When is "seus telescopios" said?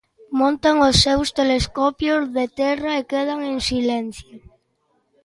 1.05-2.21